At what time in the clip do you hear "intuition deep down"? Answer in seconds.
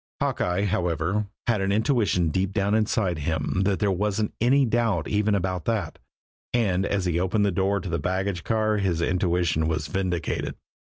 1.71-2.73